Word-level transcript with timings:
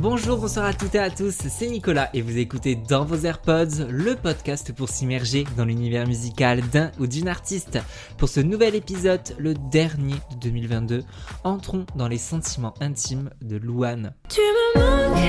Bonjour, 0.00 0.38
bonsoir 0.38 0.64
à 0.64 0.72
toutes 0.72 0.94
et 0.94 0.98
à 0.98 1.10
tous, 1.10 1.34
c'est 1.36 1.68
Nicolas 1.68 2.08
et 2.14 2.22
vous 2.22 2.38
écoutez 2.38 2.74
dans 2.74 3.04
vos 3.04 3.26
AirPods 3.26 3.84
le 3.90 4.16
podcast 4.16 4.72
pour 4.72 4.88
s'immerger 4.88 5.44
dans 5.58 5.66
l'univers 5.66 6.06
musical 6.06 6.62
d'un 6.72 6.90
ou 6.98 7.06
d'une 7.06 7.28
artiste. 7.28 7.78
Pour 8.16 8.30
ce 8.30 8.40
nouvel 8.40 8.74
épisode, 8.74 9.20
le 9.36 9.52
dernier 9.52 10.14
de 10.14 10.36
2022, 10.40 11.04
entrons 11.44 11.84
dans 11.96 12.08
les 12.08 12.16
sentiments 12.16 12.72
intimes 12.80 13.28
de 13.42 13.58
Louane. 13.58 14.14
Tu 14.30 14.40
me 14.40 14.78
manques 14.78 15.20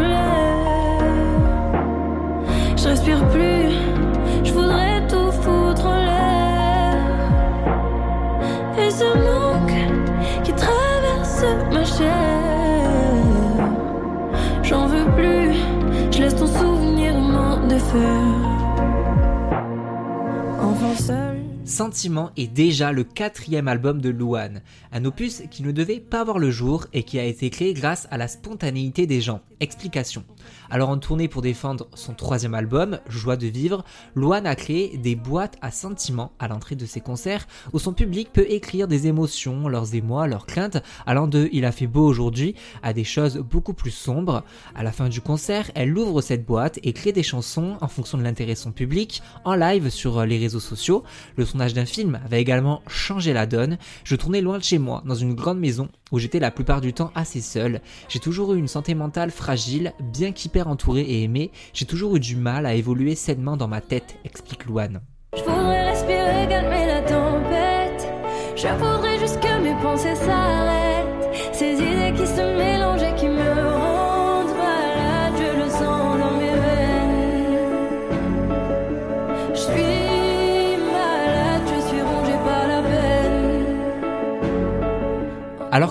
la. 0.00 0.36
Je 2.76 2.86
respire 2.86 3.28
plus, 3.30 3.53
seul. 20.96 21.43
Sentiment 21.64 22.30
est 22.36 22.46
déjà 22.46 22.92
le 22.92 23.04
quatrième 23.04 23.68
album 23.68 24.02
de 24.02 24.10
Louane, 24.10 24.60
un 24.92 25.06
opus 25.06 25.42
qui 25.50 25.62
ne 25.62 25.72
devait 25.72 25.98
pas 25.98 26.22
voir 26.22 26.38
le 26.38 26.50
jour 26.50 26.86
et 26.92 27.04
qui 27.04 27.18
a 27.18 27.24
été 27.24 27.48
créé 27.48 27.72
grâce 27.72 28.06
à 28.10 28.18
la 28.18 28.28
spontanéité 28.28 29.06
des 29.06 29.22
gens. 29.22 29.40
Explication. 29.60 30.24
Alors 30.68 30.90
en 30.90 30.98
tournée 30.98 31.26
pour 31.26 31.40
défendre 31.40 31.88
son 31.94 32.12
troisième 32.12 32.52
album, 32.52 32.98
Joie 33.08 33.38
de 33.38 33.46
vivre, 33.46 33.82
Louane 34.14 34.46
a 34.46 34.56
créé 34.56 34.98
des 34.98 35.14
boîtes 35.14 35.56
à 35.62 35.70
sentiments 35.70 36.32
à 36.38 36.48
l'entrée 36.48 36.76
de 36.76 36.84
ses 36.84 37.00
concerts 37.00 37.46
où 37.72 37.78
son 37.78 37.94
public 37.94 38.28
peut 38.30 38.44
écrire 38.50 38.86
des 38.86 39.06
émotions, 39.06 39.66
leurs 39.66 39.94
émois, 39.94 40.26
leurs 40.26 40.44
craintes, 40.44 40.82
allant 41.06 41.28
de 41.28 41.48
Il 41.50 41.64
a 41.64 41.72
fait 41.72 41.86
beau 41.86 42.06
aujourd'hui 42.06 42.56
à 42.82 42.92
des 42.92 43.04
choses 43.04 43.38
beaucoup 43.38 43.72
plus 43.72 43.90
sombres. 43.90 44.44
À 44.74 44.82
la 44.82 44.92
fin 44.92 45.08
du 45.08 45.22
concert, 45.22 45.70
elle 45.74 45.96
ouvre 45.96 46.20
cette 46.20 46.44
boîte 46.44 46.78
et 46.82 46.92
crée 46.92 47.12
des 47.12 47.22
chansons 47.22 47.78
en 47.80 47.88
fonction 47.88 48.18
de 48.18 48.22
l'intérêt 48.22 48.52
de 48.52 48.58
son 48.58 48.72
public, 48.72 49.22
en 49.44 49.54
live 49.54 49.88
sur 49.88 50.26
les 50.26 50.36
réseaux 50.36 50.60
sociaux. 50.60 51.04
D'un 51.54 51.86
film 51.86 52.20
avait 52.24 52.40
également 52.40 52.82
changé 52.88 53.32
la 53.32 53.46
donne. 53.46 53.78
Je 54.04 54.16
tournais 54.16 54.40
loin 54.40 54.58
de 54.58 54.64
chez 54.64 54.78
moi, 54.78 55.02
dans 55.06 55.14
une 55.14 55.34
grande 55.34 55.58
maison 55.58 55.88
où 56.12 56.18
j'étais 56.18 56.40
la 56.40 56.50
plupart 56.50 56.80
du 56.80 56.92
temps 56.92 57.12
assez 57.14 57.40
seul. 57.40 57.80
J'ai 58.08 58.18
toujours 58.18 58.54
eu 58.54 58.58
une 58.58 58.68
santé 58.68 58.94
mentale 58.94 59.30
fragile, 59.30 59.92
bien 60.00 60.32
qu'hyper 60.32 60.68
entourée 60.68 61.02
et 61.02 61.22
aimée. 61.22 61.50
J'ai 61.72 61.86
toujours 61.86 62.16
eu 62.16 62.20
du 62.20 62.36
mal 62.36 62.66
à 62.66 62.74
évoluer 62.74 63.14
sainement 63.14 63.56
dans 63.56 63.68
ma 63.68 63.80
tête, 63.80 64.16
explique 64.24 64.66
Louane. 64.66 65.00
Je 65.36 65.42
respirer, 65.42 66.48
calmer 66.48 66.86
la 66.86 67.00
tempête. 67.02 68.08
Je 68.56 69.13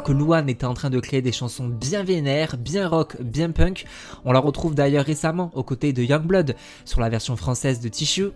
Que 0.03 0.11
Louane 0.11 0.49
était 0.49 0.65
en 0.65 0.73
train 0.73 0.89
de 0.89 0.99
créer 0.99 1.21
des 1.21 1.31
chansons 1.31 1.67
bien 1.67 2.03
vénères, 2.03 2.57
bien 2.57 2.89
rock, 2.89 3.21
bien 3.21 3.51
punk, 3.51 3.85
on 4.25 4.33
la 4.33 4.39
retrouve 4.39 4.75
d'ailleurs 4.75 5.05
récemment 5.05 5.49
aux 5.53 5.63
côtés 5.63 5.93
de 5.93 6.03
Youngblood 6.03 6.55
sur 6.83 6.99
la 6.99 7.07
version 7.07 7.37
française 7.37 7.79
de 7.79 7.87
Tissue. 7.87 8.31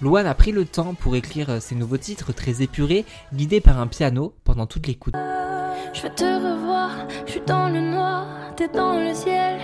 Louane 0.00 0.26
a 0.26 0.34
pris 0.34 0.52
le 0.52 0.64
temps 0.64 0.94
pour 0.94 1.16
écrire 1.16 1.50
euh, 1.50 1.60
ses 1.60 1.74
nouveaux 1.74 1.96
titres 1.96 2.32
très 2.32 2.62
épurés, 2.62 3.04
guidés 3.34 3.60
par 3.60 3.80
un 3.80 3.88
piano 3.88 4.32
pendant 4.44 4.66
toute 4.66 4.86
l'écoute. 4.86 5.14
Je 5.92 6.02
veux 6.02 6.14
te 6.14 6.22
revoir, 6.22 6.90
je 7.26 7.32
suis 7.32 7.40
dans 7.40 7.68
le 7.68 7.80
noir, 7.80 8.28
t'es 8.54 8.68
dans 8.68 8.96
le 8.96 9.12
ciel. 9.12 9.58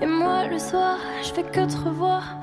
Et 0.00 0.06
moi 0.06 0.46
le 0.46 0.58
soir, 0.58 0.98
je 1.22 1.28
fais 1.28 1.42
que 1.42 1.66
te 1.66 1.76
revoir, 1.76 2.40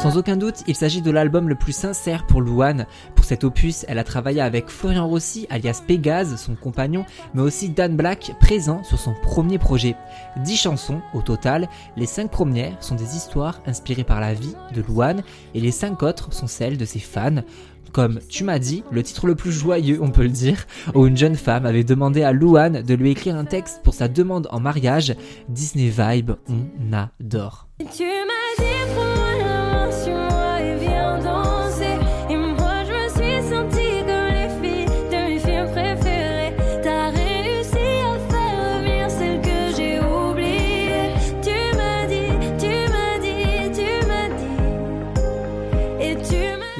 Sans 0.00 0.16
aucun 0.16 0.36
doute, 0.36 0.62
il 0.68 0.76
s'agit 0.76 1.02
de 1.02 1.10
l'album 1.10 1.48
le 1.48 1.56
plus 1.56 1.72
sincère 1.72 2.24
pour 2.24 2.40
Louane. 2.40 2.86
Pour 3.16 3.24
cet 3.24 3.42
opus, 3.42 3.84
elle 3.88 3.98
a 3.98 4.04
travaillé 4.04 4.40
avec 4.40 4.68
Florian 4.68 5.08
Rossi, 5.08 5.48
alias 5.50 5.82
Pégase, 5.84 6.36
son 6.36 6.54
compagnon, 6.54 7.04
mais 7.34 7.42
aussi 7.42 7.68
Dan 7.68 7.96
Black, 7.96 8.36
présent 8.38 8.84
sur 8.84 9.00
son 9.00 9.12
premier 9.24 9.58
projet. 9.58 9.96
Dix 10.36 10.56
chansons 10.56 11.00
au 11.14 11.20
total, 11.20 11.68
les 11.96 12.06
cinq 12.06 12.30
premières 12.30 12.80
sont 12.80 12.94
des 12.94 13.16
histoires 13.16 13.60
inspirées 13.66 14.04
par 14.04 14.20
la 14.20 14.34
vie 14.34 14.54
de 14.72 14.82
Louane, 14.82 15.24
et 15.54 15.60
les 15.60 15.72
cinq 15.72 16.04
autres 16.04 16.32
sont 16.32 16.46
celles 16.46 16.78
de 16.78 16.84
ses 16.84 17.00
fans. 17.00 17.42
Comme 17.90 18.20
Tu 18.28 18.44
m'as 18.44 18.60
dit, 18.60 18.84
le 18.92 19.02
titre 19.02 19.26
le 19.26 19.34
plus 19.34 19.50
joyeux, 19.50 19.98
on 20.00 20.12
peut 20.12 20.22
le 20.22 20.28
dire, 20.28 20.64
où 20.94 21.08
une 21.08 21.16
jeune 21.16 21.34
femme 21.34 21.66
avait 21.66 21.82
demandé 21.82 22.22
à 22.22 22.30
Louane 22.30 22.82
de 22.82 22.94
lui 22.94 23.10
écrire 23.10 23.34
un 23.34 23.44
texte 23.44 23.80
pour 23.82 23.94
sa 23.94 24.06
demande 24.06 24.46
en 24.52 24.60
mariage. 24.60 25.16
Disney 25.48 25.88
Vibe, 25.88 26.32
on 26.48 26.92
adore. 26.92 27.66
Tu 27.96 28.04
prends-moi 29.90 30.18
la 30.18 30.27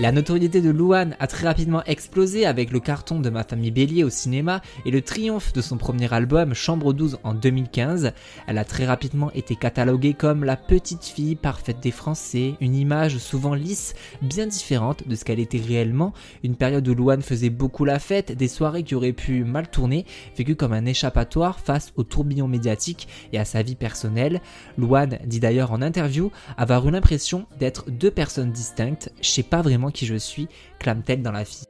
La 0.00 0.12
notoriété 0.12 0.60
de 0.60 0.70
Louane 0.70 1.16
a 1.18 1.26
très 1.26 1.48
rapidement 1.48 1.82
explosé 1.82 2.46
avec 2.46 2.70
le 2.70 2.78
carton 2.78 3.18
de 3.18 3.30
Ma 3.30 3.42
famille 3.42 3.72
Bélier 3.72 4.04
au 4.04 4.10
cinéma 4.10 4.62
et 4.86 4.92
le 4.92 5.02
triomphe 5.02 5.52
de 5.52 5.60
son 5.60 5.76
premier 5.76 6.14
album 6.14 6.54
Chambre 6.54 6.92
12 6.92 7.18
en 7.24 7.34
2015. 7.34 8.12
Elle 8.46 8.58
a 8.58 8.64
très 8.64 8.86
rapidement 8.86 9.32
été 9.32 9.56
cataloguée 9.56 10.14
comme 10.14 10.44
la 10.44 10.56
petite 10.56 11.04
fille 11.04 11.34
parfaite 11.34 11.80
des 11.80 11.90
Français, 11.90 12.54
une 12.60 12.76
image 12.76 13.18
souvent 13.18 13.54
lisse, 13.54 13.96
bien 14.22 14.46
différente 14.46 15.08
de 15.08 15.16
ce 15.16 15.24
qu'elle 15.24 15.40
était 15.40 15.60
réellement, 15.60 16.12
une 16.44 16.54
période 16.54 16.86
où 16.86 16.94
Louane 16.94 17.22
faisait 17.22 17.50
beaucoup 17.50 17.84
la 17.84 17.98
fête, 17.98 18.30
des 18.30 18.46
soirées 18.46 18.84
qui 18.84 18.94
auraient 18.94 19.12
pu 19.12 19.42
mal 19.42 19.68
tourner, 19.68 20.06
vécues 20.36 20.54
comme 20.54 20.74
un 20.74 20.86
échappatoire 20.86 21.58
face 21.58 21.92
au 21.96 22.04
tourbillon 22.04 22.46
médiatique 22.46 23.08
et 23.32 23.38
à 23.40 23.44
sa 23.44 23.62
vie 23.62 23.74
personnelle. 23.74 24.42
Louane 24.76 25.18
dit 25.26 25.40
d'ailleurs 25.40 25.72
en 25.72 25.82
interview 25.82 26.30
avoir 26.56 26.86
eu 26.86 26.92
l'impression 26.92 27.46
d'être 27.58 27.90
deux 27.90 28.12
personnes 28.12 28.52
distinctes, 28.52 29.10
je 29.20 29.28
sais 29.28 29.42
pas 29.42 29.60
qui 29.90 30.06
je 30.06 30.14
suis, 30.14 30.48
clame-t-elle 30.78 31.22
dans 31.22 31.32
la 31.32 31.44
fille. 31.44 31.66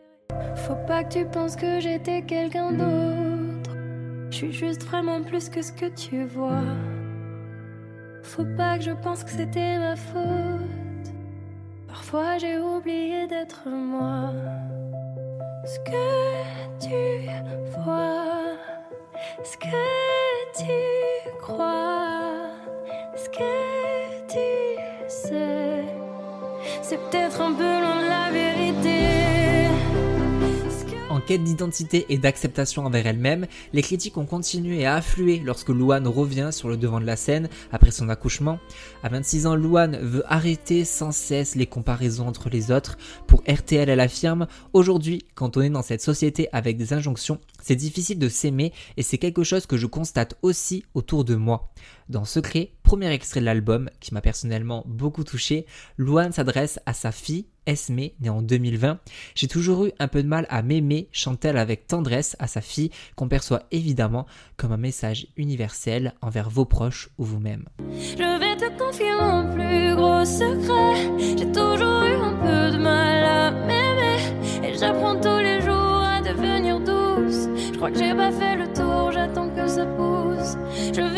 Faut 0.55 0.77
pas 0.87 1.05
que 1.05 1.13
tu 1.15 1.25
penses 1.25 1.57
que 1.57 1.81
j'étais 1.81 2.23
quelqu'un 2.23 2.73
d'autre. 2.73 3.77
Je 4.31 4.37
suis 4.37 4.53
juste 4.53 4.85
vraiment 4.85 5.23
plus 5.23 5.49
que 5.49 5.63
ce 5.63 5.73
que 5.73 5.87
tu 5.87 6.25
vois. 6.25 6.63
Faut 8.23 8.45
pas 8.57 8.77
que 8.77 8.85
je 8.85 8.91
pense 8.91 9.25
que 9.25 9.31
c'était 9.31 9.79
ma 9.79 9.97
faute. 9.97 11.13
Parfois 11.87 12.39
j'ai 12.39 12.59
oublié 12.59 13.27
d'être 13.27 13.69
moi. 13.69 14.33
Ce 15.65 15.79
que 15.81 16.29
tu 16.79 17.31
vois, 17.85 18.57
ce 19.45 19.57
que 19.57 20.57
tu 20.57 21.41
crois, 21.41 21.88
c'est 26.83 26.99
peut-être 27.11 27.41
un 27.41 27.53
peu 27.53 27.63
loin 27.63 28.03
de 28.03 28.09
la 28.09 28.31
vérité. 28.31 29.19
En 31.11 31.21
quête 31.21 31.43
d'identité 31.43 32.07
et 32.11 32.19
d'acceptation 32.19 32.87
envers 32.87 33.07
elle-même, 33.07 33.47
les 33.73 33.83
critiques 33.83 34.17
ont 34.19 34.25
continué 34.25 34.87
à 34.87 34.95
affluer 34.95 35.43
lorsque 35.45 35.71
Louane 35.71 36.07
revient 36.07 36.51
sur 36.53 36.69
le 36.69 36.77
devant 36.77 37.01
de 37.01 37.07
la 37.07 37.17
scène 37.17 37.49
après 37.73 37.91
son 37.91 38.09
accouchement. 38.09 38.61
À 39.03 39.09
26 39.09 39.47
ans, 39.47 39.57
Louane 39.57 39.97
veut 39.97 40.23
arrêter 40.33 40.85
sans 40.85 41.11
cesse 41.11 41.57
les 41.57 41.67
comparaisons 41.67 42.29
entre 42.29 42.51
les 42.51 42.71
autres. 42.71 42.99
Pour 43.27 43.43
RTL, 43.49 43.89
elle 43.89 44.01
affirme 44.01 44.47
Aujourd'hui, 44.73 45.25
quand 45.35 45.57
on 45.57 45.63
est 45.63 45.71
dans 45.71 45.83
cette 45.83 46.03
société 46.03 46.49
avec 46.53 46.77
des 46.77 46.93
injonctions, 46.93 47.41
c'est 47.61 47.75
difficile 47.75 48.19
de 48.21 48.29
s'aimer 48.29 48.73
et 48.97 49.03
c'est 49.03 49.19
quelque 49.19 49.43
chose 49.43 49.67
que 49.67 49.77
je 49.77 49.87
constate 49.87 50.37
aussi 50.43 50.85
autour 50.95 51.25
de 51.25 51.35
moi. 51.35 51.71
Dans 52.09 52.25
Secret, 52.25 52.73
premier 52.83 53.11
extrait 53.13 53.41
de 53.41 53.45
l'album 53.45 53.91
qui 54.01 54.15
m'a 54.15 54.23
personnellement 54.23 54.83
beaucoup 54.87 55.25
touché, 55.25 55.67
Louane 55.99 56.33
s'adresse 56.33 56.81
à 56.87 56.95
sa 56.95 57.13
fille, 57.13 57.45
Esme, 57.67 57.97
née 57.97 58.31
en 58.31 58.41
2020. 58.41 58.99
J'ai 59.35 59.47
toujours 59.47 59.85
eu 59.85 59.93
un 59.99 60.09
peu 60.09 60.23
de 60.23 60.29
mal 60.29 60.47
à 60.49 60.63
m'aimer, 60.63 61.11
chante-t-elle 61.13 61.59
avec 61.59 61.87
tendresse 61.87 62.35
à 62.39 62.47
sa 62.47 62.63
fille, 62.63 62.91
qu'on 63.15 63.29
perçoit 63.29 63.65
évidemment 63.73 64.25
comme 64.57 64.73
un 64.73 64.79
message 64.79 65.27
universel 65.37 66.15
envers 66.23 66.49
vos 66.49 66.65
proches 66.65 67.11
ou 67.19 67.25
vous-même. 67.25 67.67
Je 67.91 68.39
vais 68.39 68.57
te 68.57 68.79
confier 68.79 69.13
mon 69.21 69.53
plus 69.53 69.95
gros 69.95 70.25
secret. 70.25 71.37
J'ai 71.37 71.53
toujours 71.53 72.05
eu 72.05 72.15
un 72.15 72.37
peu 72.37 72.73
de 72.75 72.83
mal 72.83 73.23
à 73.23 73.51
m'aimer. 73.51 74.67
Et 74.67 74.79
j'apprends 74.79 75.21
tous 75.21 75.37
les 75.37 75.61
jours 75.61 76.03
à 76.03 76.23
devenir 76.23 76.81
douce. 76.81 77.49
Je 77.71 77.77
crois 77.77 77.91
que 77.91 77.99
j'ai 77.99 78.15
pas 78.15 78.33
fait 78.33 78.57
le 78.57 78.73
tour, 78.73 79.13
j'attends 79.13 79.51
que 79.51 79.69
ça 79.69 79.85
pousse. 79.85 80.57
Je 80.95 81.03
vais 81.03 81.18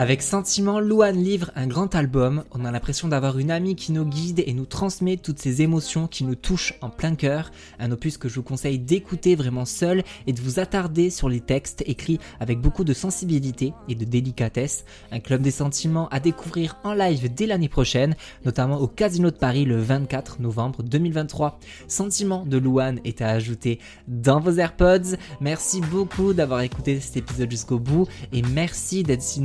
Avec 0.00 0.22
Sentiment, 0.22 0.80
Louane 0.80 1.22
livre 1.22 1.50
un 1.56 1.66
grand 1.66 1.94
album. 1.94 2.44
On 2.52 2.64
a 2.64 2.70
l'impression 2.70 3.06
d'avoir 3.06 3.38
une 3.38 3.50
amie 3.50 3.76
qui 3.76 3.92
nous 3.92 4.06
guide 4.06 4.42
et 4.46 4.54
nous 4.54 4.64
transmet 4.64 5.18
toutes 5.18 5.38
ces 5.38 5.60
émotions 5.60 6.06
qui 6.06 6.24
nous 6.24 6.36
touchent 6.36 6.72
en 6.80 6.88
plein 6.88 7.14
cœur. 7.14 7.50
Un 7.78 7.92
opus 7.92 8.16
que 8.16 8.26
je 8.26 8.36
vous 8.36 8.42
conseille 8.42 8.78
d'écouter 8.78 9.34
vraiment 9.34 9.66
seul 9.66 10.02
et 10.26 10.32
de 10.32 10.40
vous 10.40 10.58
attarder 10.58 11.10
sur 11.10 11.28
les 11.28 11.40
textes 11.40 11.84
écrits 11.86 12.18
avec 12.40 12.62
beaucoup 12.62 12.82
de 12.82 12.94
sensibilité 12.94 13.74
et 13.90 13.94
de 13.94 14.06
délicatesse. 14.06 14.86
Un 15.12 15.20
club 15.20 15.42
des 15.42 15.50
sentiments 15.50 16.08
à 16.08 16.18
découvrir 16.18 16.78
en 16.82 16.94
live 16.94 17.34
dès 17.34 17.44
l'année 17.44 17.68
prochaine, 17.68 18.16
notamment 18.46 18.78
au 18.78 18.88
Casino 18.88 19.30
de 19.30 19.36
Paris 19.36 19.66
le 19.66 19.82
24 19.82 20.40
novembre 20.40 20.82
2023. 20.82 21.60
Sentiment 21.88 22.46
de 22.46 22.56
Louane 22.56 23.00
est 23.04 23.20
à 23.20 23.28
ajouter 23.28 23.78
dans 24.08 24.40
vos 24.40 24.52
AirPods. 24.52 25.18
Merci 25.42 25.82
beaucoup 25.82 26.32
d'avoir 26.32 26.62
écouté 26.62 27.00
cet 27.00 27.18
épisode 27.18 27.50
jusqu'au 27.50 27.78
bout 27.78 28.08
et 28.32 28.40
merci 28.40 29.02
d'être 29.02 29.20
si 29.20 29.42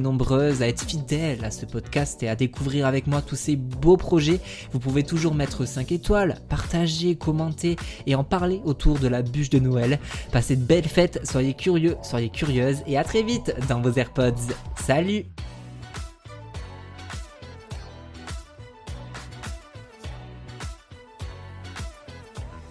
nombreuses 0.00 0.62
à 0.62 0.68
être 0.68 0.84
fidèles 0.84 1.44
à 1.44 1.50
ce 1.50 1.66
podcast 1.66 2.22
et 2.22 2.28
à 2.28 2.36
découvrir 2.36 2.86
avec 2.86 3.06
moi 3.06 3.22
tous 3.22 3.36
ces 3.36 3.56
beaux 3.56 3.96
projets. 3.96 4.40
Vous 4.72 4.78
pouvez 4.78 5.02
toujours 5.02 5.34
mettre 5.34 5.66
5 5.66 5.92
étoiles, 5.92 6.36
partager, 6.48 7.16
commenter 7.16 7.76
et 8.06 8.14
en 8.14 8.24
parler 8.24 8.60
autour 8.64 8.98
de 8.98 9.08
la 9.08 9.22
bûche 9.22 9.50
de 9.50 9.58
Noël. 9.58 9.98
Passez 10.30 10.56
de 10.56 10.64
belles 10.64 10.88
fêtes, 10.88 11.20
soyez 11.24 11.54
curieux, 11.54 11.96
soyez 12.02 12.30
curieuses 12.30 12.82
et 12.86 12.96
à 12.98 13.04
très 13.04 13.22
vite 13.22 13.54
dans 13.68 13.80
vos 13.80 13.92
AirPods. 13.92 14.52
Salut 14.76 15.26